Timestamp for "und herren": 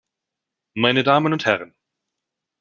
1.31-1.75